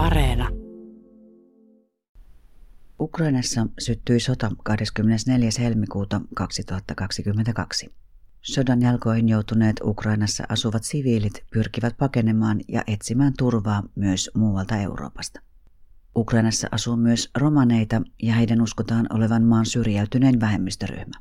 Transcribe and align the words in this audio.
Areena. 0.00 0.48
Ukrainassa 3.00 3.66
syttyi 3.78 4.20
sota 4.20 4.50
24. 4.64 5.50
helmikuuta 5.60 6.20
2022. 6.34 7.94
Sodan 8.42 8.82
jalkoihin 8.82 9.28
joutuneet 9.28 9.76
Ukrainassa 9.84 10.44
asuvat 10.48 10.84
siviilit 10.84 11.44
pyrkivät 11.52 11.96
pakenemaan 11.96 12.60
ja 12.68 12.82
etsimään 12.86 13.32
turvaa 13.38 13.82
myös 13.94 14.30
muualta 14.34 14.76
Euroopasta. 14.76 15.40
Ukrainassa 16.16 16.68
asuu 16.70 16.96
myös 16.96 17.30
romaneita 17.38 18.02
ja 18.22 18.34
heidän 18.34 18.62
uskotaan 18.62 19.06
olevan 19.10 19.44
maan 19.44 19.66
syrjäytyneen 19.66 20.40
vähemmistöryhmä. 20.40 21.20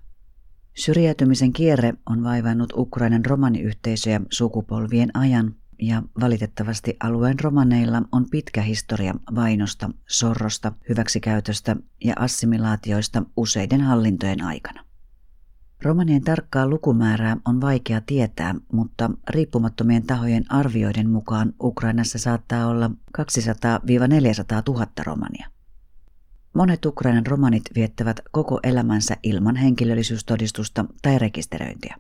Syrjäytymisen 0.78 1.54
kierre 1.54 1.94
on 2.06 2.24
vaivannut 2.24 2.74
Ukrainan 2.76 3.26
romaniyhteisöjä 3.26 4.22
sukupolvien 4.32 5.10
ajan 5.14 5.56
ja 5.80 6.04
valitettavasti 6.20 6.98
alueen 7.04 7.40
romaneilla 7.40 8.02
on 8.12 8.30
pitkä 8.30 8.62
historia 8.62 9.14
vainosta, 9.36 9.90
sorrosta, 10.08 10.72
hyväksikäytöstä 10.90 11.76
ja 12.04 12.14
assimilaatioista 12.20 13.24
useiden 13.38 13.82
hallintojen 13.82 14.44
aikana. 14.44 14.86
Romanien 15.82 16.24
tarkkaa 16.24 16.68
lukumäärää 16.68 17.38
on 17.46 17.62
vaikea 17.62 18.02
tietää, 18.02 18.56
mutta 18.72 19.10
riippumattomien 19.30 20.04
tahojen 20.04 20.52
arvioiden 20.52 21.10
mukaan 21.10 21.54
Ukrainassa 21.62 22.20
saattaa 22.20 22.68
olla 22.68 22.92
200-400 23.18 23.24
000 24.68 24.88
romania. 25.06 25.50
Monet 26.54 26.86
Ukrainan 26.86 27.26
romanit 27.26 27.64
viettävät 27.76 28.20
koko 28.32 28.60
elämänsä 28.64 29.18
ilman 29.24 29.56
henkilöllisyystodistusta 29.56 30.86
tai 31.02 31.20
rekisteröintiä. 31.20 31.96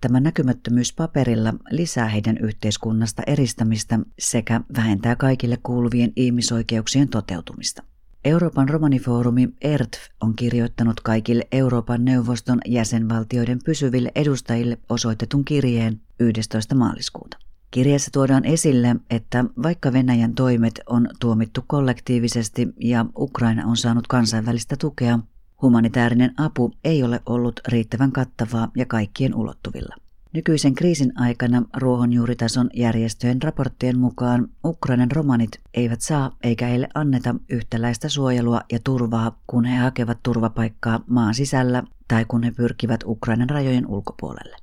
Tämä 0.00 0.20
näkymättömyys 0.20 0.92
paperilla 0.92 1.54
lisää 1.70 2.08
heidän 2.08 2.38
yhteiskunnasta 2.38 3.22
eristämistä 3.26 3.98
sekä 4.18 4.60
vähentää 4.76 5.16
kaikille 5.16 5.58
kuuluvien 5.62 6.12
ihmisoikeuksien 6.16 7.08
toteutumista. 7.08 7.82
Euroopan 8.24 8.68
romanifoorumi 8.68 9.48
ERTF 9.60 10.00
on 10.20 10.36
kirjoittanut 10.36 11.00
kaikille 11.00 11.44
Euroopan 11.52 12.04
neuvoston 12.04 12.60
jäsenvaltioiden 12.66 13.58
pysyville 13.64 14.12
edustajille 14.14 14.78
osoitetun 14.88 15.44
kirjeen 15.44 16.00
11. 16.20 16.74
maaliskuuta. 16.74 17.38
Kirjeessä 17.70 18.10
tuodaan 18.12 18.44
esille, 18.44 18.96
että 19.10 19.44
vaikka 19.62 19.92
Venäjän 19.92 20.34
toimet 20.34 20.80
on 20.86 21.08
tuomittu 21.20 21.64
kollektiivisesti 21.66 22.68
ja 22.80 23.06
Ukraina 23.18 23.66
on 23.66 23.76
saanut 23.76 24.06
kansainvälistä 24.06 24.76
tukea, 24.76 25.18
humanitaarinen 25.62 26.34
apu 26.36 26.72
ei 26.84 27.02
ole 27.02 27.20
ollut 27.26 27.60
riittävän 27.68 28.12
kattavaa 28.12 28.70
ja 28.76 28.86
kaikkien 28.86 29.34
ulottuvilla. 29.34 29.94
Nykyisen 30.32 30.74
kriisin 30.74 31.20
aikana 31.20 31.62
ruohonjuuritason 31.76 32.70
järjestöjen 32.74 33.42
raporttien 33.42 33.98
mukaan 33.98 34.48
Ukrainan 34.64 35.10
romanit 35.10 35.50
eivät 35.74 36.00
saa 36.00 36.36
eikä 36.42 36.66
heille 36.66 36.88
anneta 36.94 37.34
yhtäläistä 37.48 38.08
suojelua 38.08 38.60
ja 38.72 38.78
turvaa, 38.84 39.38
kun 39.46 39.64
he 39.64 39.76
hakevat 39.76 40.18
turvapaikkaa 40.22 41.00
maan 41.06 41.34
sisällä 41.34 41.82
tai 42.08 42.24
kun 42.24 42.42
he 42.42 42.50
pyrkivät 42.50 43.00
Ukrainan 43.06 43.50
rajojen 43.50 43.86
ulkopuolelle. 43.86 44.56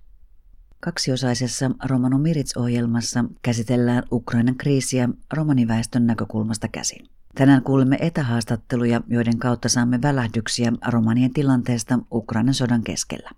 Kaksiosaisessa 0.80 1.72
Romano 1.86 2.18
Mirits-ohjelmassa 2.18 3.26
käsitellään 3.42 4.04
Ukrainan 4.12 4.56
kriisiä 4.56 5.10
romaniväestön 5.34 6.08
näkökulmasta 6.08 6.68
käsin. 6.68 7.08
Tänään 7.36 7.64
kuulemme 7.64 7.98
etähaastatteluja, 8.00 9.02
joiden 9.08 9.40
kautta 9.40 9.70
saamme 9.70 10.02
välähdyksiä 10.02 10.74
romanien 10.88 11.34
tilanteesta 11.34 12.00
Ukrainan 12.12 12.54
sodan 12.54 12.84
keskellä. 12.84 13.30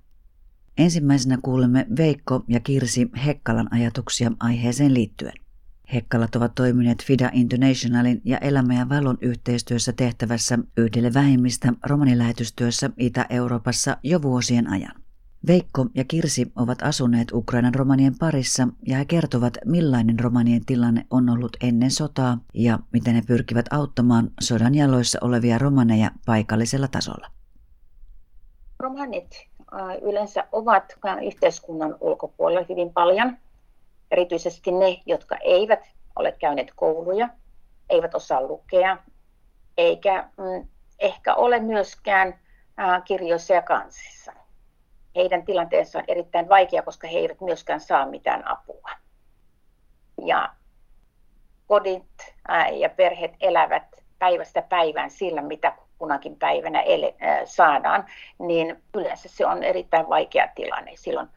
Ensimmäisenä 0.78 1.38
kuulemme 1.42 1.88
Veikko 1.98 2.44
ja 2.48 2.60
Kirsi 2.60 3.10
Hekkalan 3.26 3.74
ajatuksia 3.74 4.32
aiheeseen 4.40 4.94
liittyen. 4.94 5.34
Hekkalat 5.94 6.36
ovat 6.36 6.56
toimineet 6.56 7.04
FIDA 7.04 7.30
Internationalin 7.34 8.22
ja 8.26 8.38
Elämä 8.38 8.74
ja 8.74 8.90
valon 8.90 9.18
yhteistyössä 9.22 9.94
tehtävässä 9.94 10.60
yhdelle 10.78 11.14
vähimmistä 11.14 11.74
romanilähetystyössä 11.86 12.90
Itä-Euroopassa 12.98 13.98
jo 14.04 14.22
vuosien 14.22 14.70
ajan. 14.70 15.07
Veikko 15.48 15.86
ja 15.96 16.04
Kirsi 16.04 16.52
ovat 16.56 16.82
asuneet 16.82 17.32
Ukrainan 17.32 17.76
romanien 17.76 18.18
parissa 18.20 18.68
ja 18.88 18.98
he 18.98 19.06
kertovat, 19.06 19.58
millainen 19.66 20.20
romanien 20.20 20.66
tilanne 20.66 21.06
on 21.12 21.30
ollut 21.30 21.58
ennen 21.62 21.92
sotaa 21.92 22.38
ja 22.54 22.80
miten 22.94 23.16
ne 23.16 23.22
pyrkivät 23.28 23.66
auttamaan 23.72 24.30
sodan 24.40 24.76
jaloissa 24.76 25.20
olevia 25.22 25.58
romaneja 25.58 26.12
paikallisella 26.26 26.88
tasolla. 26.88 27.28
Romanit 28.80 29.48
yleensä 30.02 30.48
ovat 30.52 30.84
yhteiskunnan 31.26 31.96
ulkopuolella 32.00 32.66
hyvin 32.70 32.94
paljon, 32.94 33.38
erityisesti 34.12 34.72
ne, 34.72 35.02
jotka 35.06 35.38
eivät 35.44 35.80
ole 36.16 36.32
käyneet 36.32 36.72
kouluja, 36.76 37.30
eivät 37.90 38.16
osaa 38.16 38.42
lukea, 38.42 38.98
eikä 39.78 40.30
mm, 40.38 40.68
ehkä 41.00 41.36
ole 41.36 41.60
myöskään 41.60 42.40
kirjoissa 43.06 43.54
ja 43.54 43.62
kansissa 43.62 44.37
heidän 45.18 45.46
tilanteensa 45.46 46.00
on 46.00 46.06
erittäin 46.08 46.50
vaikea, 46.50 46.82
koska 46.82 47.08
he 47.08 47.18
eivät 47.18 47.42
myöskään 47.42 47.80
saa 47.80 48.06
mitään 48.06 48.48
apua. 48.48 48.90
Ja 50.26 50.50
kodit 51.68 52.36
ja 52.80 52.90
perheet 52.90 53.34
elävät 53.42 53.84
päivästä 54.20 54.62
päivään 54.62 55.10
sillä, 55.10 55.42
mitä 55.42 55.74
kunakin 55.98 56.36
päivänä 56.36 56.82
ele, 56.82 57.16
saadaan, 57.46 58.06
niin 58.40 58.84
yleensä 58.94 59.30
se 59.30 59.46
on 59.46 59.64
erittäin 59.64 60.10
vaikea 60.10 60.48
tilanne. 60.56 60.92
Silloin 60.96 61.28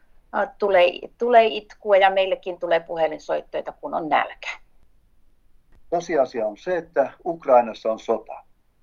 tulee, 0.57 0.91
tulee 1.17 1.45
itkua 1.45 1.97
ja 1.97 2.09
meillekin 2.09 2.59
tulee 2.59 2.79
puhelinsoittoita, 2.79 3.71
kun 3.71 3.93
on 3.93 4.09
nälkä. 4.09 4.49
Tosiasia 5.89 6.47
on 6.47 6.57
se, 6.57 6.77
että 6.77 7.11
Ukrainassa 7.25 7.91
on 7.91 7.99
sota. 7.99 8.33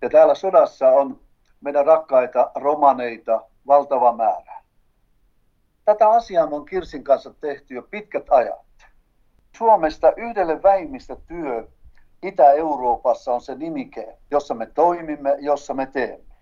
Ja 0.03 0.11
täällä 0.11 0.35
sodassa 0.35 0.89
on 0.89 1.21
meidän 1.61 1.87
rakkaita 1.87 2.51
romaneita 2.55 3.45
valtava 3.67 4.13
määrä. 4.13 4.63
Tätä 5.89 6.11
asiaa 6.11 6.49
on 6.51 6.67
Kirsin 6.67 7.05
kanssa 7.05 7.35
tehty 7.41 7.75
jo 7.75 7.83
pitkät 7.83 8.27
ajat. 8.31 8.67
Suomesta 9.57 10.13
yhdelle 10.17 10.63
vähimmistä 10.63 11.17
työ 11.27 11.69
Itä-Euroopassa 12.23 13.35
on 13.35 13.41
se 13.41 13.55
nimike, 13.55 14.17
jossa 14.31 14.55
me 14.55 14.67
toimimme, 14.67 15.37
jossa 15.39 15.75
me 15.75 15.87
teemme. 15.87 16.35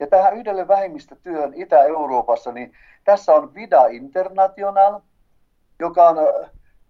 Ja 0.00 0.06
tähän 0.06 0.36
yhdelle 0.36 0.68
vähemmistötyön 0.68 1.54
Itä-Euroopassa, 1.54 2.52
niin 2.52 2.72
tässä 3.04 3.32
on 3.34 3.54
Vida 3.54 3.86
International, 3.86 5.00
joka 5.78 6.08
on 6.08 6.16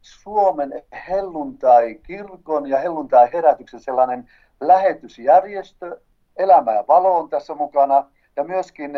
Suomen 0.02 0.82
helluntai-kirkon 1.08 2.66
ja 2.66 2.78
helluntai-herätyksen 2.78 3.80
sellainen 3.80 4.30
lähetysjärjestö. 4.60 6.00
Elämä 6.36 6.72
ja 6.72 6.84
valo 6.88 7.18
on 7.18 7.28
tässä 7.28 7.54
mukana 7.54 8.10
ja 8.36 8.44
myöskin 8.44 8.92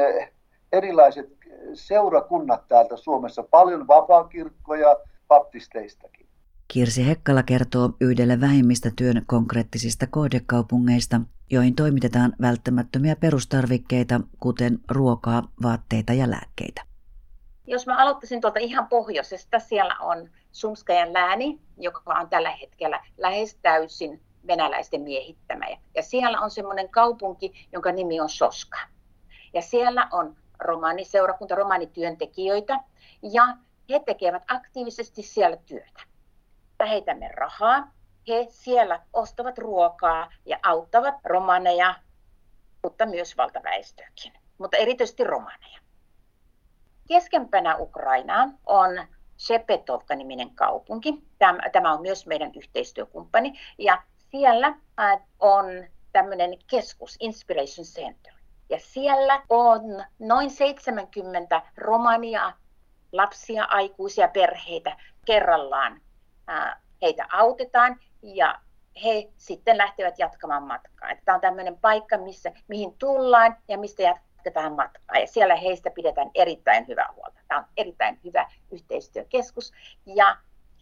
erilaiset 0.72 1.43
seurakunnat 1.74 2.68
täältä 2.68 2.96
Suomessa, 2.96 3.42
paljon 3.42 3.86
vapaakirkkoja 3.86 4.96
baptisteistakin. 5.28 6.26
Kirsi 6.68 7.06
Hekkala 7.06 7.42
kertoo 7.42 7.90
yhdelle 8.00 8.40
vähimmistä 8.40 8.90
työn 8.96 9.22
konkreettisista 9.26 10.06
kohdekaupungeista, 10.06 11.20
joihin 11.50 11.74
toimitetaan 11.74 12.32
välttämättömiä 12.40 13.16
perustarvikkeita, 13.16 14.20
kuten 14.40 14.78
ruokaa, 14.90 15.42
vaatteita 15.62 16.12
ja 16.12 16.30
lääkkeitä. 16.30 16.82
Jos 17.66 17.86
mä 17.86 17.98
aloittaisin 17.98 18.40
tuolta 18.40 18.58
ihan 18.58 18.88
pohjoisesta, 18.88 19.58
siellä 19.58 19.96
on 20.00 20.30
Sumskajan 20.52 21.12
lääni, 21.12 21.60
joka 21.76 22.14
on 22.20 22.28
tällä 22.28 22.50
hetkellä 22.50 23.00
lähes 23.16 23.58
täysin 23.62 24.20
venäläisten 24.46 25.00
miehittämä. 25.00 25.66
Ja 25.94 26.02
siellä 26.02 26.40
on 26.40 26.50
semmoinen 26.50 26.88
kaupunki, 26.88 27.68
jonka 27.72 27.92
nimi 27.92 28.20
on 28.20 28.28
Soska. 28.28 28.78
Ja 29.54 29.62
siellä 29.62 30.08
on 30.12 30.36
romaaniseurakunta, 30.64 31.54
romaanityöntekijöitä, 31.54 32.80
ja 33.22 33.44
he 33.90 34.00
tekevät 34.06 34.42
aktiivisesti 34.48 35.22
siellä 35.22 35.56
työtä. 35.56 36.00
Lähetämme 36.80 37.28
rahaa, 37.28 37.90
he 38.28 38.46
siellä 38.48 39.02
ostavat 39.12 39.58
ruokaa 39.58 40.32
ja 40.46 40.58
auttavat 40.62 41.14
romaneja, 41.24 41.94
mutta 42.82 43.06
myös 43.06 43.36
valtaväestöäkin, 43.36 44.32
mutta 44.58 44.76
erityisesti 44.76 45.24
romaneja. 45.24 45.78
Keskempänä 47.08 47.76
Ukrainaa 47.76 48.48
on 48.66 48.90
Shepetovka-niminen 49.38 50.50
kaupunki. 50.54 51.22
Tämä 51.72 51.92
on 51.92 52.02
myös 52.02 52.26
meidän 52.26 52.52
yhteistyökumppani. 52.56 53.60
Ja 53.78 54.02
siellä 54.30 54.76
on 55.40 55.66
tämmöinen 56.12 56.58
keskus, 56.66 57.16
Inspiration 57.20 57.86
Center. 57.86 58.33
Ja 58.70 58.78
siellä 58.80 59.42
on 59.48 59.80
noin 60.18 60.50
70 60.50 61.62
romania 61.76 62.52
lapsia, 63.12 63.64
aikuisia 63.64 64.28
perheitä 64.28 64.96
kerrallaan. 65.24 66.00
Heitä 67.02 67.26
autetaan 67.32 68.00
ja 68.22 68.60
he 69.04 69.28
sitten 69.36 69.78
lähtevät 69.78 70.18
jatkamaan 70.18 70.62
matkaa. 70.62 71.08
Tämä 71.24 71.34
on 71.34 71.40
tämmöinen 71.40 71.78
paikka, 71.78 72.18
missä, 72.18 72.52
mihin 72.68 72.98
tullaan 72.98 73.56
ja 73.68 73.78
mistä 73.78 74.02
jatketaan 74.02 74.72
matkaa. 74.72 75.18
Ja 75.18 75.26
siellä 75.26 75.56
heistä 75.56 75.90
pidetään 75.90 76.30
erittäin 76.34 76.88
hyvää 76.88 77.08
huolta. 77.16 77.40
Tämä 77.48 77.60
on 77.60 77.66
erittäin 77.76 78.20
hyvä 78.24 78.50
yhteistyökeskus. 78.72 79.72
Ja 80.06 80.36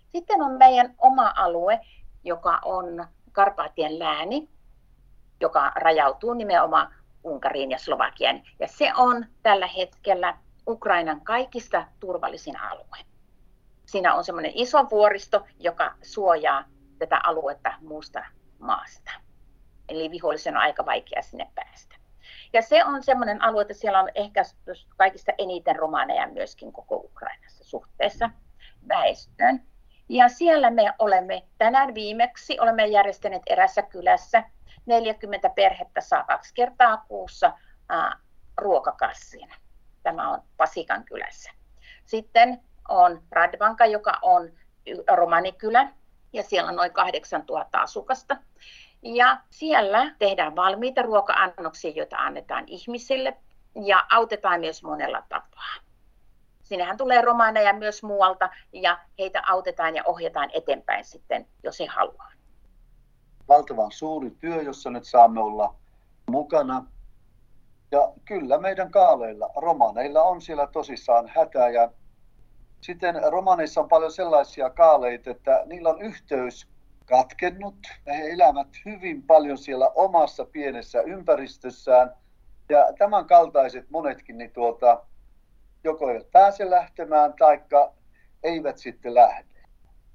sitten 0.08 0.42
on 0.42 0.52
meidän 0.52 0.94
oma 0.98 1.32
alue, 1.36 1.80
joka 2.24 2.58
on 2.64 3.06
Karpaatien 3.32 3.98
lääni, 3.98 4.48
joka 5.40 5.72
rajautuu 5.74 6.34
nimenomaan 6.34 6.94
Unkariin 7.24 7.70
ja 7.70 7.78
Slovakian. 7.78 8.42
Ja 8.60 8.68
se 8.68 8.92
on 8.96 9.26
tällä 9.42 9.66
hetkellä 9.66 10.38
Ukrainan 10.68 11.20
kaikista 11.20 11.86
turvallisin 12.00 12.60
alue. 12.60 12.98
Siinä 13.86 14.14
on 14.14 14.24
semmoinen 14.24 14.52
iso 14.54 14.90
vuoristo, 14.90 15.46
joka 15.58 15.94
suojaa 16.02 16.64
tätä 16.98 17.20
aluetta 17.24 17.74
muusta 17.80 18.24
maasta. 18.58 19.10
Eli 19.88 20.10
vihollisen 20.10 20.56
on 20.56 20.62
aika 20.62 20.86
vaikea 20.86 21.22
sinne 21.22 21.50
päästä. 21.54 21.96
Ja 22.52 22.62
se 22.62 22.84
on 22.84 23.02
semmoinen 23.02 23.42
alue, 23.42 23.62
että 23.62 23.74
siellä 23.74 24.00
on 24.00 24.08
ehkä 24.14 24.42
kaikista 24.96 25.32
eniten 25.38 25.76
romaneja 25.76 26.28
myöskin 26.28 26.72
koko 26.72 26.96
Ukrainassa 26.96 27.64
suhteessa 27.64 28.30
väestöön. 28.88 29.62
Ja 30.08 30.28
siellä 30.28 30.70
me 30.70 30.92
olemme 30.98 31.42
tänään 31.58 31.94
viimeksi 31.94 32.60
olemme 32.60 32.86
järjestäneet 32.86 33.42
erässä 33.46 33.82
kylässä 33.82 34.42
40 34.86 35.48
perhettä 35.48 36.00
saa 36.00 36.24
kaksi 36.24 36.54
kertaa 36.54 36.96
kuussa 36.96 37.52
ää, 37.88 38.16
ruokakassin. 38.56 39.54
Tämä 40.02 40.30
on 40.30 40.42
Pasikan 40.56 41.04
kylässä. 41.04 41.50
Sitten 42.04 42.60
on 42.88 43.22
Radvanka, 43.30 43.86
joka 43.86 44.18
on 44.22 44.52
romanikylä, 45.16 45.92
ja 46.32 46.42
siellä 46.42 46.68
on 46.68 46.76
noin 46.76 46.92
8000 46.92 47.80
asukasta. 47.80 48.36
Ja 49.02 49.40
siellä 49.50 50.14
tehdään 50.18 50.56
valmiita 50.56 51.02
ruoka-annoksia, 51.02 51.90
joita 51.90 52.16
annetaan 52.16 52.64
ihmisille, 52.66 53.36
ja 53.84 54.06
autetaan 54.10 54.60
myös 54.60 54.82
monella 54.82 55.22
tapaa. 55.28 55.74
Sinnehän 56.62 56.96
tulee 56.96 57.22
romaaneja 57.22 57.72
myös 57.72 58.02
muualta, 58.02 58.50
ja 58.72 58.98
heitä 59.18 59.42
autetaan 59.46 59.96
ja 59.96 60.02
ohjataan 60.06 60.50
eteenpäin 60.52 61.04
sitten, 61.04 61.46
jos 61.62 61.80
he 61.80 61.86
haluaa. 61.86 62.32
Valtavan 63.48 63.92
suuri 63.92 64.30
työ, 64.30 64.62
jossa 64.62 64.90
nyt 64.90 65.04
saamme 65.04 65.40
olla 65.40 65.74
mukana. 66.30 66.86
Ja 67.90 68.12
kyllä 68.24 68.58
meidän 68.58 68.90
kaaleilla, 68.90 69.50
romaneilla 69.56 70.22
on 70.22 70.40
siellä 70.40 70.66
tosissaan 70.66 71.28
hätä 71.28 71.68
ja 71.68 71.90
sitten 72.80 73.20
romaneissa 73.30 73.80
on 73.80 73.88
paljon 73.88 74.12
sellaisia 74.12 74.70
kaaleita, 74.70 75.30
että 75.30 75.62
niillä 75.66 75.90
on 75.90 76.02
yhteys 76.02 76.68
katkennut. 77.06 77.74
He 78.06 78.30
elävät 78.30 78.68
hyvin 78.84 79.22
paljon 79.22 79.58
siellä 79.58 79.88
omassa 79.88 80.44
pienessä 80.44 81.00
ympäristössään. 81.00 82.14
Ja 82.68 82.92
tämän 82.98 83.26
kaltaiset 83.26 83.90
monetkin 83.90 84.38
niin 84.38 84.52
tuota, 84.52 85.02
joko 85.84 86.10
eivät 86.10 86.30
pääse 86.30 86.70
lähtemään 86.70 87.34
taikka 87.38 87.92
eivät 88.42 88.78
sitten 88.78 89.14
lähde. 89.14 89.62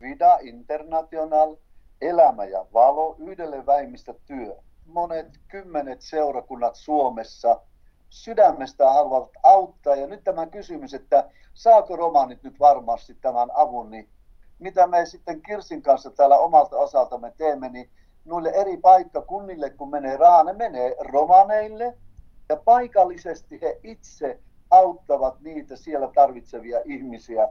Vida 0.01 0.37
International, 0.41 1.55
elämä 2.01 2.45
ja 2.45 2.65
valo, 2.73 3.15
yhdelle 3.19 3.65
väimistä 3.65 4.13
työ. 4.25 4.55
Monet 4.85 5.27
kymmenet 5.47 6.01
seurakunnat 6.01 6.75
Suomessa 6.75 7.61
sydämestä 8.09 8.89
haluavat 8.89 9.29
auttaa. 9.43 9.95
Ja 9.95 10.07
nyt 10.07 10.23
tämä 10.23 10.45
kysymys, 10.45 10.93
että 10.93 11.29
saako 11.53 11.95
romaanit 11.95 12.43
nyt 12.43 12.59
varmasti 12.59 13.15
tämän 13.15 13.49
avun, 13.53 13.91
niin 13.91 14.09
mitä 14.59 14.87
me 14.87 15.05
sitten 15.05 15.41
Kirsin 15.41 15.81
kanssa 15.81 16.11
täällä 16.11 16.37
omalta 16.37 16.77
osaltamme 16.77 17.33
teemme, 17.37 17.69
niin 17.69 17.89
noille 18.25 18.49
eri 18.49 18.77
paikkakunnille, 18.77 19.69
kun 19.69 19.89
menee 19.89 20.17
rahaa, 20.17 20.43
ne 20.43 20.53
menee 20.53 20.95
romaneille 20.99 21.97
ja 22.49 22.55
paikallisesti 22.55 23.61
he 23.61 23.79
itse 23.83 24.39
auttavat 24.71 25.41
niitä 25.41 25.75
siellä 25.75 26.09
tarvitsevia 26.15 26.81
ihmisiä. 26.85 27.49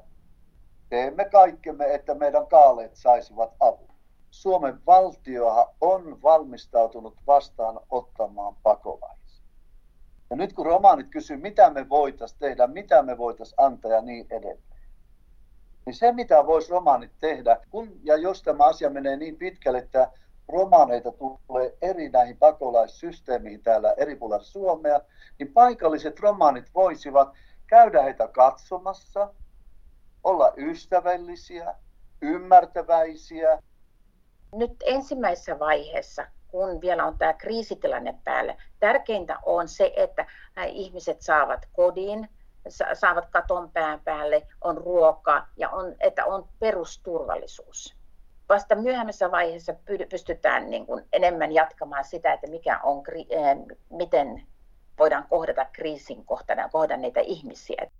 Teemme 0.88 1.25
kaikkemme, 1.25 1.94
että 1.94 2.14
meidän 2.14 2.46
kaaleet 2.46 2.96
saisivat 2.96 3.54
avun. 3.60 3.85
Suomen 4.31 4.87
valtioha 4.87 5.75
on 5.81 6.23
valmistautunut 6.23 7.14
vastaan 7.26 7.81
ottamaan 7.90 8.56
pakolaisia. 8.62 9.44
Ja 10.31 10.37
nyt 10.37 10.52
kun 10.52 10.67
romaanit 10.67 11.06
kysyy, 11.11 11.37
mitä 11.37 11.70
me 11.70 11.88
voitaisiin 11.88 12.38
tehdä, 12.38 12.67
mitä 12.67 13.02
me 13.02 13.19
voitaisiin 13.19 13.61
antaa 13.61 13.90
ja 13.90 14.00
niin 14.00 14.26
edelleen 14.31 14.76
niin 15.87 15.94
se, 15.94 16.12
mitä 16.12 16.46
voisi 16.46 16.70
romaanit 16.70 17.12
tehdä, 17.20 17.61
kun 17.70 18.00
ja 18.02 18.17
jos 18.17 18.43
tämä 18.43 18.64
asia 18.64 18.90
menee 18.90 19.17
niin 19.17 19.37
pitkälle, 19.37 19.78
että 19.78 20.11
romaaneita 20.49 21.12
tulee 21.12 21.76
eri 21.82 22.08
näihin 22.08 22.37
pakolaissysteemiin 22.37 23.62
täällä 23.62 23.94
eri 23.96 24.17
puolilla 24.17 24.44
Suomea, 24.44 25.00
niin 25.38 25.52
paikalliset 25.52 26.20
romaanit 26.20 26.64
voisivat 26.75 27.32
käydä 27.67 28.02
heitä 28.02 28.29
katsomassa, 28.29 29.34
olla 30.25 30.52
ystävällisiä, 30.56 31.75
ymmärtäväisiä. 32.22 33.62
Nyt 34.56 34.73
ensimmäisessä 34.85 35.58
vaiheessa, 35.58 36.26
kun 36.49 36.81
vielä 36.81 37.05
on 37.05 37.19
tämä 37.19 37.32
kriisitilanne 37.32 38.14
päällä, 38.25 38.56
tärkeintä 38.81 39.38
on 39.47 39.69
se, 39.69 39.93
että 39.97 40.26
ihmiset 40.69 41.23
saavat 41.23 41.67
kodin, 41.73 42.29
saavat 42.93 43.26
katon 43.31 43.70
pään 43.70 44.00
päälle, 44.00 44.47
on 44.61 44.76
ruoka 44.76 45.47
ja 45.56 45.70
on, 45.70 45.94
että 46.00 46.25
on 46.25 46.49
perusturvallisuus. 46.58 47.97
Vasta 48.49 48.75
myöhemmässä 48.75 49.31
vaiheessa 49.31 49.75
pystytään 50.11 50.70
niin 50.70 50.87
kuin 50.87 51.05
enemmän 51.12 51.53
jatkamaan 51.53 52.05
sitä, 52.05 52.32
että 52.32 52.47
mikä 52.50 52.81
on, 52.82 53.03
miten 53.91 54.47
voidaan 54.99 55.26
kohdata 55.31 55.67
kriisin 55.73 56.25
kohtana 56.25 56.69
kohdata 56.69 56.97
niitä 56.97 57.20
ihmisiä. 57.20 57.91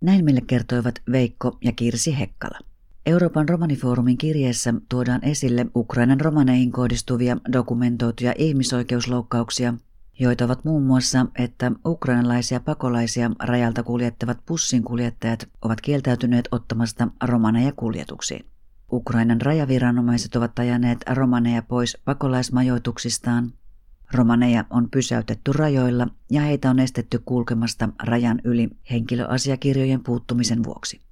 Näin 0.00 0.24
meille 0.24 0.40
kertoivat 0.46 0.94
Veikko 1.12 1.52
ja 1.64 1.72
Kirsi 1.72 2.18
Hekkala. 2.18 2.58
Euroopan 3.06 3.48
romanifoorumin 3.48 4.18
kirjeessä 4.18 4.74
tuodaan 4.88 5.24
esille 5.24 5.66
Ukrainan 5.76 6.20
romaneihin 6.20 6.72
kohdistuvia 6.72 7.36
dokumentoituja 7.52 8.34
ihmisoikeusloukkauksia 8.38 9.74
joita 10.18 10.44
ovat 10.44 10.64
muun 10.64 10.82
muassa, 10.82 11.26
että 11.38 11.72
ukrainalaisia 11.86 12.60
pakolaisia 12.60 13.30
rajalta 13.42 13.82
kuljettavat 13.82 14.38
pussinkuljettajat 14.46 15.48
ovat 15.62 15.80
kieltäytyneet 15.80 16.48
ottamasta 16.52 17.08
romaneja 17.22 17.72
kuljetuksiin. 17.72 18.46
Ukrainan 18.92 19.40
rajaviranomaiset 19.40 20.36
ovat 20.36 20.58
ajaneet 20.58 20.98
romaneja 21.10 21.62
pois 21.62 21.98
pakolaismajoituksistaan. 22.04 23.52
Romaneja 24.12 24.64
on 24.70 24.90
pysäytetty 24.90 25.52
rajoilla 25.52 26.08
ja 26.30 26.40
heitä 26.40 26.70
on 26.70 26.78
estetty 26.78 27.22
kulkemasta 27.24 27.88
rajan 28.02 28.40
yli 28.44 28.68
henkilöasiakirjojen 28.90 30.02
puuttumisen 30.02 30.64
vuoksi. 30.64 31.05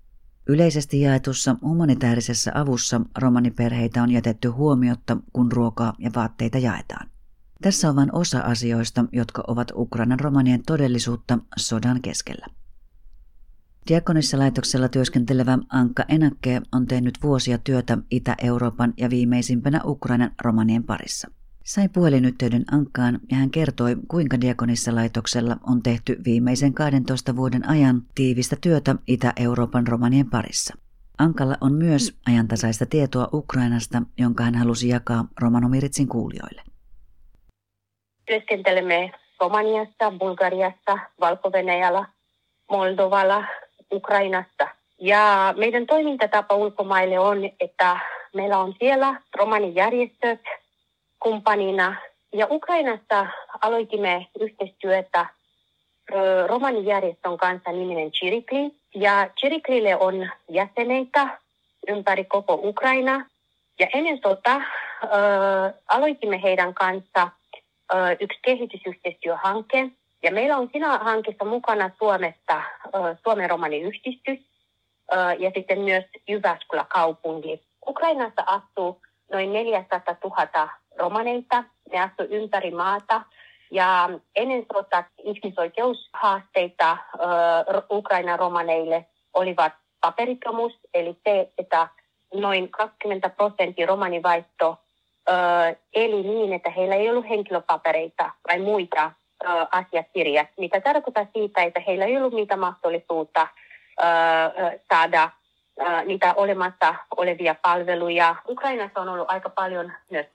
Yleisesti 0.48 1.00
jaetussa 1.00 1.56
humanitaarisessa 1.62 2.50
avussa 2.54 3.00
romaniperheitä 3.18 4.02
on 4.02 4.10
jätetty 4.10 4.48
huomiotta, 4.48 5.16
kun 5.32 5.52
ruokaa 5.52 5.94
ja 5.98 6.10
vaatteita 6.14 6.58
jaetaan. 6.58 7.10
Tässä 7.62 7.88
on 7.88 7.96
vain 7.96 8.14
osa 8.14 8.40
asioista, 8.40 9.04
jotka 9.12 9.44
ovat 9.46 9.72
Ukrainan 9.74 10.20
romanien 10.20 10.62
todellisuutta 10.66 11.38
sodan 11.56 12.02
keskellä. 12.02 12.46
Diakonissa 13.88 14.38
laitoksella 14.38 14.88
työskentelevä 14.88 15.58
Anka 15.68 16.04
Enakke 16.08 16.62
on 16.72 16.86
tehnyt 16.86 17.18
vuosia 17.22 17.58
työtä 17.58 17.98
Itä-Euroopan 18.10 18.94
ja 18.96 19.10
viimeisimpänä 19.10 19.80
Ukrainan 19.84 20.30
romanien 20.42 20.84
parissa. 20.84 21.30
Sain 21.64 21.90
puhelinyhteyden 21.90 22.64
Ankkaan 22.72 23.18
ja 23.30 23.36
hän 23.36 23.50
kertoi, 23.50 23.96
kuinka 24.08 24.40
Diakonissa 24.40 24.94
laitoksella 24.94 25.56
on 25.66 25.82
tehty 25.82 26.16
viimeisen 26.24 26.74
12 26.74 27.36
vuoden 27.36 27.68
ajan 27.68 28.02
tiivistä 28.14 28.56
työtä 28.60 28.94
Itä-Euroopan 29.06 29.86
romanien 29.86 30.30
parissa. 30.30 30.74
Ankalla 31.18 31.56
on 31.60 31.72
myös 31.72 32.18
ajantasaista 32.28 32.86
tietoa 32.86 33.28
Ukrainasta, 33.32 34.02
jonka 34.18 34.44
hän 34.44 34.54
halusi 34.54 34.88
jakaa 34.88 35.24
Romanomiritsin 35.40 36.08
kuulijoille. 36.08 36.62
Työskentelemme 38.26 39.12
Romaniassa, 39.40 40.10
Bulgariassa, 40.18 40.98
valko 41.20 41.50
Moldovalla, 42.70 43.44
Ukrainassa. 43.92 44.68
Ja 45.00 45.54
meidän 45.58 45.86
toimintatapa 45.86 46.56
ulkomaille 46.56 47.18
on, 47.18 47.38
että 47.60 48.00
meillä 48.34 48.58
on 48.58 48.74
siellä 48.78 49.22
romanijärjestöt 49.36 50.40
kumppanina. 51.24 51.96
Ja 52.32 52.46
Ukrainassa 52.50 53.26
aloitimme 53.60 54.26
yhteistyötä 54.40 55.26
romanijärjestön 56.46 57.36
kanssa 57.36 57.72
niminen 57.72 58.10
Chirikli. 58.10 58.72
Ja 58.94 59.30
Chiriklille 59.40 59.96
on 59.96 60.30
jäseneitä 60.48 61.38
ympäri 61.88 62.24
koko 62.24 62.60
Ukraina. 62.62 63.26
Ja 63.78 63.86
ennen 63.94 64.20
sota 64.22 64.54
äh, 64.54 64.62
aloitimme 65.88 66.42
heidän 66.42 66.74
kanssa– 66.74 67.28
yksi 68.20 68.38
kehitysyhteistyöhanke. 68.42 69.90
Ja 70.22 70.32
meillä 70.32 70.56
on 70.56 70.68
siinä 70.72 70.98
hankkeessa 70.98 71.44
mukana 71.44 71.90
Suomesta 71.98 72.62
Suomen 73.24 73.50
romaniyhdistys 73.50 74.38
ja 75.38 75.50
sitten 75.54 75.80
myös 75.80 76.04
Jyväskylä 76.28 76.86
kaupunki. 76.88 77.62
Ukrainassa 77.86 78.42
asuu 78.46 79.00
noin 79.32 79.52
400 79.52 80.00
000 80.24 80.68
romaneita. 80.98 81.64
Ne 81.92 82.00
asuu 82.00 82.26
ympäri 82.30 82.70
maata. 82.70 83.22
Ja 83.70 84.10
ennen 84.36 84.66
sota 84.72 85.04
ihmisoikeushaasteita 85.24 86.96
Ukrainan 87.90 88.38
romaneille 88.38 89.06
olivat 89.34 89.72
paperittomuus, 90.00 90.72
eli 90.94 91.16
se, 91.24 91.52
että 91.58 91.88
noin 92.34 92.70
20 92.70 93.28
prosenttia 93.28 93.86
romanivaihto 93.86 94.78
eli 95.94 96.22
niin, 96.22 96.52
että 96.52 96.70
heillä 96.70 96.94
ei 96.94 97.10
ollut 97.10 97.28
henkilöpapereita 97.28 98.30
vai 98.48 98.58
muita 98.58 99.12
asiakirjat, 99.72 100.48
mitä 100.58 100.80
tarkoittaa 100.80 101.26
siitä, 101.32 101.62
että 101.62 101.80
heillä 101.86 102.04
ei 102.04 102.16
ollut 102.16 102.34
niitä 102.34 102.56
mahdollisuutta 102.56 103.48
saada 104.88 105.30
niitä 106.04 106.34
olemassa 106.34 106.94
olevia 107.16 107.54
palveluja. 107.62 108.36
Ukrainassa 108.48 109.00
on 109.00 109.08
ollut 109.08 109.30
aika 109.30 109.50
paljon 109.50 109.92
myös 110.10 110.26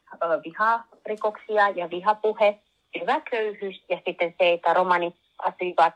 viharikoksia 0.44 1.70
ja 1.70 1.90
vihapuhe, 1.90 2.60
hyvä 3.02 3.22
köyhyys 3.32 3.84
ja 3.90 4.00
sitten 4.06 4.36
se, 4.38 4.54
että 4.54 4.74
romanit 4.74 5.16
asuivat 5.38 5.94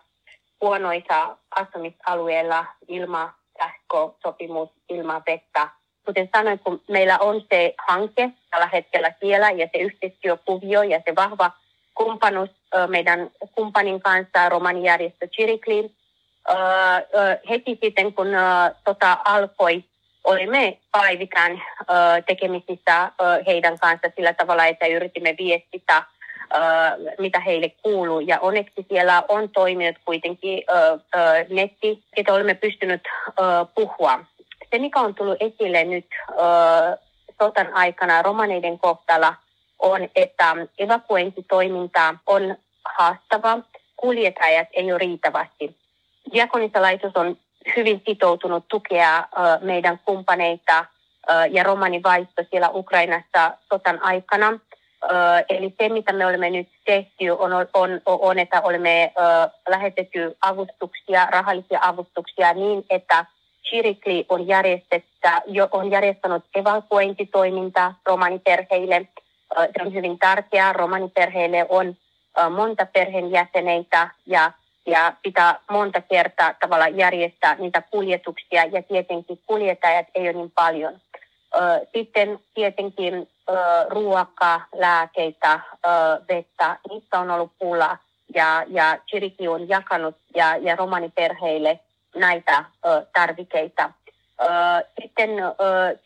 huonoissa 0.62 1.38
asumisalueilla 1.55 2.65
ilman 2.88 3.33
sähkösopimus, 3.59 4.69
ilman 4.89 5.23
vettä. 5.27 5.69
Kuten 6.05 6.29
sanoin, 6.35 6.59
kun 6.59 6.81
meillä 6.89 7.17
on 7.19 7.41
se 7.50 7.73
hanke 7.88 8.29
tällä 8.51 8.69
hetkellä 8.73 9.13
siellä 9.19 9.51
ja 9.51 9.69
se 9.71 9.77
yhteistyökuvio 9.77 10.81
ja 10.81 11.01
se 11.05 11.15
vahva 11.15 11.51
kumppanuus 11.95 12.50
meidän 12.88 13.31
kumppanin 13.55 14.01
kanssa, 14.01 14.50
romanijärjestö 14.50 15.27
Chirikli, 15.27 15.91
heti 17.50 17.79
sitten 17.83 18.13
kun 18.13 18.27
tota 18.85 19.17
alkoi, 19.25 19.83
olimme 20.23 20.77
päivitään 20.91 21.62
tekemisissä 22.27 23.12
heidän 23.47 23.79
kanssa 23.79 24.07
sillä 24.15 24.33
tavalla, 24.33 24.65
että 24.65 24.85
yritimme 24.85 25.35
viestitä, 25.38 26.03
mitä 27.19 27.39
heille 27.39 27.69
kuuluu. 27.69 28.19
Ja 28.19 28.39
onneksi 28.39 28.85
siellä 28.89 29.23
on 29.27 29.50
toiminut 29.50 29.95
kuitenkin 30.05 30.63
netti, 31.50 32.03
että 32.17 32.33
olemme 32.33 32.53
pystyneet 32.53 33.01
puhua. 33.75 34.19
Se, 34.71 34.79
mikä 34.79 35.00
on 35.00 35.15
tullut 35.15 35.38
esille 35.39 35.83
nyt 35.83 36.07
sotan 37.41 37.73
aikana 37.73 38.21
romaneiden 38.21 38.79
kohtalla, 38.79 39.35
on, 39.79 40.09
että 40.15 40.55
evakuointitoiminta 40.77 42.15
on 42.27 42.55
haastava. 42.97 43.57
Kuljetajat 43.95 44.67
ei 44.73 44.91
ole 44.91 45.00
riittävästi 45.00 45.82
Diakonissalaitos 46.33 47.11
on 47.15 47.37
hyvin 47.75 48.01
sitoutunut 48.05 48.67
tukea 48.67 49.27
meidän 49.61 49.99
kumppaneita 50.05 50.85
ja 51.51 51.63
romanivaisto 51.63 52.43
siellä 52.49 52.69
Ukrainassa 52.69 53.57
sotan 53.69 54.01
aikana. 54.01 54.59
Eli 55.49 55.75
se, 55.77 55.89
mitä 55.89 56.13
me 56.13 56.25
olemme 56.25 56.49
nyt 56.49 56.69
tehty, 56.85 57.29
on, 57.29 57.51
on, 57.73 58.01
on 58.05 58.39
että 58.39 58.61
olemme 58.61 59.13
lähetetty 59.69 60.37
avustuksia, 60.41 61.25
rahallisia 61.25 61.79
avustuksia 61.81 62.53
niin, 62.53 62.85
että 62.89 63.25
Chirikli 63.63 64.25
on, 64.29 64.41
on 65.71 65.91
järjestänyt 65.91 66.43
evakuointitoimintaa 66.55 67.95
romaniperheille. 68.05 69.07
Se 69.55 69.85
on 69.85 69.93
hyvin 69.93 70.19
tärkeää. 70.19 70.73
Romaniperheille 70.73 71.65
on 71.69 71.95
monta 72.49 72.85
perheenjäseneitä 72.85 74.09
ja 74.25 74.51
ja 74.85 75.13
pitää 75.23 75.59
monta 75.71 76.01
kertaa 76.01 76.53
tavalla 76.53 76.87
järjestää 76.87 77.55
niitä 77.55 77.81
kuljetuksia 77.81 78.65
ja 78.65 78.83
tietenkin 78.83 79.39
kuljettajat 79.47 80.07
ei 80.15 80.23
ole 80.23 80.33
niin 80.33 80.51
paljon. 80.51 81.01
Sitten 81.93 82.39
tietenkin 82.53 83.29
ruokaa, 83.89 84.65
lääkeitä, 84.75 85.59
vettä, 86.29 86.77
niistä 86.89 87.19
on 87.19 87.31
ollut 87.31 87.51
pula 87.59 87.97
ja, 88.35 88.63
ja 88.67 88.97
Chiriki 89.09 89.47
on 89.47 89.69
jakanut 89.69 90.15
ja, 90.35 90.55
ja 90.55 90.75
romaniperheille 90.75 91.79
näitä 92.15 92.65
tarvikeita. 93.13 93.91
Sitten 95.01 95.29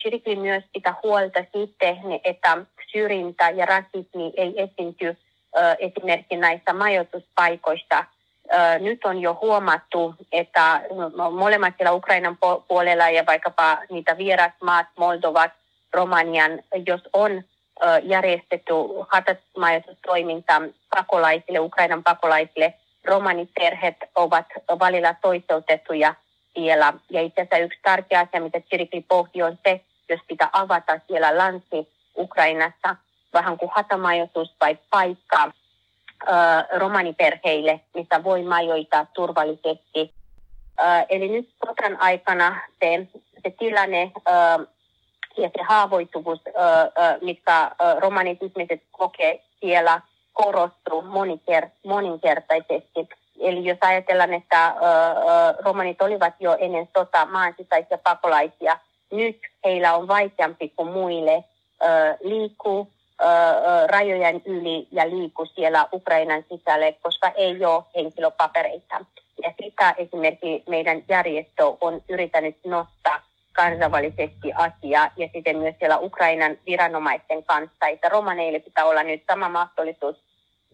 Chiriki 0.02 0.36
myös 0.36 0.64
pitää 0.72 0.94
huolta 1.02 1.44
siitä, 1.52 1.86
että 2.24 2.58
syrjintä 2.92 3.50
ja 3.50 3.66
rasismi 3.66 4.32
ei 4.36 4.62
esiinty 4.62 5.16
esimerkiksi 5.78 6.36
näissä 6.36 6.72
majoituspaikoista– 6.72 8.04
nyt 8.78 9.04
on 9.04 9.20
jo 9.20 9.38
huomattu, 9.42 10.14
että 10.32 10.80
molemmat 11.32 11.74
siellä 11.76 11.92
Ukrainan 11.92 12.38
puolella 12.68 13.10
ja 13.10 13.26
vaikkapa 13.26 13.78
niitä 13.90 14.18
vierasmaat, 14.18 14.86
Moldovat, 14.98 15.52
Romanian, 15.92 16.62
jos 16.86 17.00
on 17.12 17.42
järjestetty 18.02 18.72
hätämajoitustoiminta 19.12 20.62
pakolaisille, 20.96 21.58
Ukrainan 21.58 22.04
pakolaisille, 22.04 22.74
romaniperheet 23.04 23.96
ovat 24.14 24.46
valilla 24.78 25.14
toiseutettuja 25.14 26.14
siellä. 26.54 26.92
Ja 27.10 27.20
itse 27.20 27.40
asiassa 27.40 27.58
yksi 27.58 27.78
tärkeä 27.82 28.20
asia, 28.20 28.40
mitä 28.40 28.60
Chirikli 28.60 29.04
pohti, 29.08 29.42
on 29.42 29.58
se, 29.66 29.80
jos 30.08 30.20
pitää 30.28 30.48
avata 30.52 31.00
siellä 31.08 31.38
Lansi-Ukrainassa 31.38 32.96
vähän 33.32 33.58
kuin 33.58 33.70
hätämajoitus 33.76 34.54
vai 34.60 34.78
paikka 34.90 35.52
romaniperheille, 36.76 37.80
missä 37.94 38.24
voi 38.24 38.42
majoita 38.42 39.06
turvallisesti. 39.14 40.14
Eli 41.08 41.28
nyt 41.28 41.48
sotan 41.66 42.00
aikana 42.00 42.60
se, 42.80 43.06
se 43.42 43.54
tilanne 43.58 44.12
ja 45.36 45.50
se 45.56 45.62
haavoittuvuus, 45.68 46.40
mitkä 47.20 47.70
romanit 47.98 48.42
ihmiset 48.42 48.82
kokee 48.92 49.42
siellä, 49.60 50.00
korostuu 50.32 51.02
moniker- 51.02 51.70
moninkertaisesti. 51.86 53.08
Eli 53.40 53.64
jos 53.64 53.78
ajatellaan, 53.80 54.34
että 54.34 54.74
romanit 55.64 56.02
olivat 56.02 56.34
jo 56.40 56.56
ennen 56.60 56.88
sotaa 56.98 57.26
maan 57.26 57.54
sisäisiä 57.56 57.98
pakolaisia, 57.98 58.78
nyt 59.12 59.38
heillä 59.64 59.94
on 59.94 60.08
vaikeampi 60.08 60.68
kuin 60.76 60.92
muille 60.92 61.44
liikkuu, 62.22 62.92
rajojen 63.86 64.42
yli 64.44 64.88
ja 64.92 65.10
liiku 65.10 65.46
siellä 65.46 65.86
Ukrainan 65.92 66.44
sisälle, 66.48 66.94
koska 67.02 67.28
ei 67.28 67.64
ole 67.64 67.84
henkilöpapereita. 67.96 69.04
Ja 69.42 69.52
sitä 69.62 69.94
esimerkiksi 69.96 70.62
meidän 70.68 71.02
järjestö 71.08 71.66
on 71.80 72.02
yrittänyt 72.08 72.56
nostaa 72.64 73.22
kansainvälisesti 73.52 74.52
asiaa 74.54 75.10
ja 75.16 75.28
sitten 75.32 75.58
myös 75.58 75.74
siellä 75.78 75.98
Ukrainan 75.98 76.58
viranomaisten 76.66 77.44
kanssa, 77.44 77.86
että 77.86 78.08
romaneille 78.08 78.58
pitää 78.58 78.84
olla 78.84 79.02
nyt 79.02 79.22
sama 79.26 79.48
mahdollisuus 79.48 80.16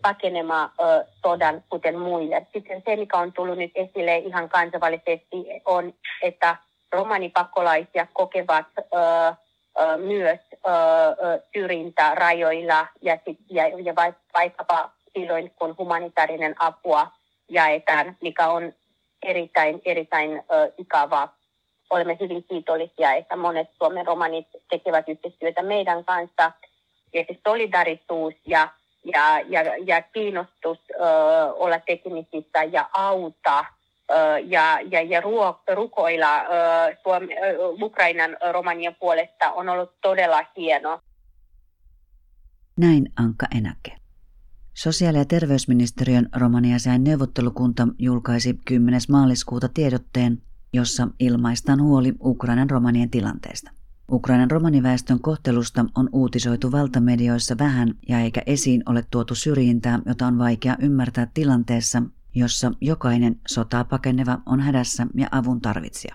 pakenemaan 0.02 0.70
ö, 0.80 1.04
sodan 1.22 1.64
kuten 1.68 1.98
muille. 1.98 2.46
Sitten 2.52 2.82
se, 2.86 2.96
mikä 2.96 3.18
on 3.18 3.32
tullut 3.32 3.58
nyt 3.58 3.72
esille 3.74 4.16
ihan 4.16 4.48
kansainvälisesti, 4.48 5.36
on, 5.64 5.94
että 6.22 6.56
romanipakolaisia 6.92 8.06
kokevat 8.12 8.66
ö, 8.78 9.34
myös 9.96 10.40
syrjintä 11.52 12.14
rajoilla 12.14 12.86
ja, 13.02 13.18
sit, 13.24 13.38
ja, 13.50 13.68
ja 13.68 13.94
vaikkapa 14.34 14.90
silloin, 15.12 15.50
kun 15.58 15.74
humanitaarinen 15.78 16.54
apua 16.58 17.06
jaetaan, 17.48 18.16
mikä 18.20 18.48
on 18.48 18.72
erittäin, 19.22 19.82
erittäin 19.84 20.30
ö, 20.52 20.72
ikävää. 20.78 21.28
Olemme 21.90 22.16
hyvin 22.20 22.44
kiitollisia, 22.44 23.12
että 23.12 23.36
monet 23.36 23.68
Suomen 23.78 24.06
romanit 24.06 24.46
tekevät 24.70 25.08
yhteistyötä 25.08 25.62
meidän 25.62 26.04
kanssa. 26.04 26.52
Ja 27.14 27.24
se 27.28 27.38
solidarisuus 27.48 28.34
ja, 28.46 28.68
ja, 29.04 29.40
ja, 29.48 29.62
ja 29.86 30.02
kiinnostus 30.02 30.78
ö, 30.90 31.04
olla 31.54 31.78
tekemisissä 31.78 32.64
ja 32.72 32.88
auttaa 32.92 33.66
ja, 34.46 34.78
ja, 34.90 35.02
ja 35.02 35.20
ruo, 35.20 35.60
rukoilla 35.74 36.42
Ukrainan 37.82 38.36
romanien 38.52 38.96
puolesta 39.00 39.52
on 39.52 39.68
ollut 39.68 40.00
todella 40.00 40.44
hieno. 40.56 41.00
Näin 42.76 43.12
Anka 43.16 43.46
Enäke. 43.56 43.96
Sosiaali- 44.74 45.18
ja 45.18 45.24
terveysministeriön 45.24 46.28
romaniasiain 46.36 47.04
neuvottelukunta 47.04 47.88
julkaisi 47.98 48.58
10. 48.64 49.00
maaliskuuta 49.10 49.68
tiedotteen, 49.68 50.42
jossa 50.72 51.08
ilmaistaan 51.20 51.82
huoli 51.82 52.12
Ukrainan 52.24 52.70
romanien 52.70 53.10
tilanteesta. 53.10 53.70
Ukrainan 54.10 54.50
romaniväestön 54.50 55.20
kohtelusta 55.20 55.84
on 55.94 56.08
uutisoitu 56.12 56.72
valtamedioissa 56.72 57.58
vähän 57.58 57.94
ja 58.08 58.20
eikä 58.20 58.42
esiin 58.46 58.82
ole 58.86 59.04
tuotu 59.10 59.34
syrjintää, 59.34 59.98
jota 60.06 60.26
on 60.26 60.38
vaikea 60.38 60.76
ymmärtää 60.80 61.26
tilanteessa, 61.34 62.02
jossa 62.34 62.72
jokainen 62.80 63.40
sotaa 63.48 63.84
pakeneva 63.84 64.42
on 64.46 64.60
hädässä 64.60 65.06
ja 65.14 65.28
avun 65.30 65.60
tarvitsija. 65.60 66.14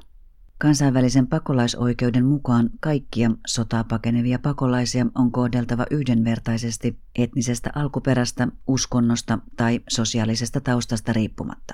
Kansainvälisen 0.58 1.28
pakolaisoikeuden 1.28 2.26
mukaan 2.26 2.70
kaikkia 2.80 3.32
sotaa 3.48 3.84
pakenevia 3.84 4.40
pakolaisia 4.40 5.06
on 5.16 5.32
kohdeltava 5.32 5.86
yhdenvertaisesti 5.92 7.00
etnisestä 7.16 7.70
alkuperästä, 7.76 8.48
uskonnosta 8.68 9.40
tai 9.58 9.80
sosiaalisesta 9.90 10.62
taustasta 10.62 11.14
riippumatta. 11.14 11.74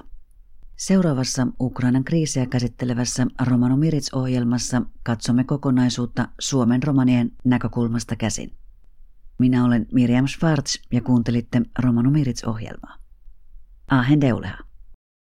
Seuraavassa 0.75 1.47
Ukrainan 1.59 2.03
kriisiä 2.03 2.45
käsittelevässä 2.45 3.27
Romano 3.45 3.77
Mirits-ohjelmassa 3.77 4.81
katsomme 5.03 5.43
kokonaisuutta 5.43 6.27
Suomen 6.39 6.83
romanien 6.83 7.31
näkökulmasta 7.43 8.15
käsin. 8.15 8.53
Minä 9.39 9.65
olen 9.65 9.85
Miriam 9.91 10.27
Schwartz 10.27 10.75
ja 10.91 11.01
kuuntelitte 11.01 11.61
Romano 11.79 12.11
Mirits-ohjelmaa. 12.11 13.04
Ahendela. 13.87 14.64